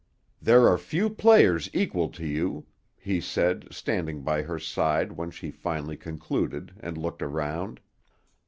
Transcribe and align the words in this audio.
"There 0.41 0.67
are 0.67 0.79
few 0.79 1.11
players 1.11 1.69
equal 1.73 2.09
to 2.09 2.25
you," 2.25 2.65
he 2.97 3.21
said, 3.21 3.67
standing 3.69 4.23
by 4.23 4.41
her 4.41 4.57
side 4.57 5.11
when 5.11 5.29
she 5.29 5.51
finally 5.51 5.95
concluded, 5.95 6.73
and 6.79 6.97
looked 6.97 7.21
around. 7.21 7.79